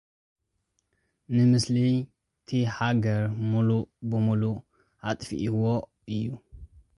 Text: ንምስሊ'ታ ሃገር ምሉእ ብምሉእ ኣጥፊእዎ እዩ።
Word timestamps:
ንምስሊ'ታ 1.35 2.49
ሃገር 2.75 3.23
ምሉእ 3.49 3.85
ብምሉእ 4.09 4.57
ኣጥፊእዎ 5.07 5.61
እዩ። 6.13 6.25